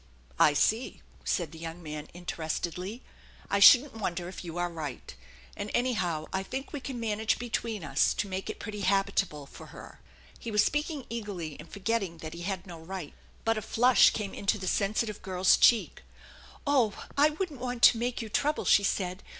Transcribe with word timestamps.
"I 0.49 0.53
see," 0.55 1.03
said 1.23 1.51
the 1.51 1.59
young 1.59 1.83
man 1.83 2.07
interestedly." 2.11 3.03
I 3.51 3.59
shouldn't 3.59 3.93
wonder 3.93 4.27
if 4.27 4.43
you 4.43 4.57
are 4.57 4.67
right. 4.67 5.13
And 5.55 5.69
anyhow 5.75 6.25
I 6.33 6.41
think 6.41 6.73
we 6.73 6.79
can 6.79 6.99
manage 6.99 7.37
between 7.37 7.83
us 7.83 8.15
to 8.15 8.27
make 8.27 8.49
it 8.49 8.57
pretty 8.59 8.81
habitable 8.81 9.45
for 9.45 9.67
her." 9.67 9.99
He 10.39 10.49
was 10.49 10.63
speak 10.63 10.87
THE 10.87 10.93
ENCHANTED 11.05 11.09
BARN 11.11 11.19
53 11.19 11.19
ing 11.19 11.21
eagerly 11.45 11.59
and 11.59 11.71
forgetting 11.71 12.17
that 12.17 12.33
he 12.33 12.41
had 12.41 12.65
no 12.65 12.79
right, 12.79 13.13
but 13.45 13.59
a 13.59 13.61
flush 13.61 14.09
came 14.09 14.33
into 14.33 14.57
the 14.57 14.65
sensitive 14.65 15.21
girl's 15.21 15.55
cheek." 15.55 16.01
Oh, 16.65 16.95
I 17.15 17.29
wouldn't 17.29 17.59
want 17.59 17.83
to 17.83 17.99
make 17.99 18.23
you 18.23 18.29
trouble," 18.29 18.65
she 18.65 18.81
said. 18.83 19.21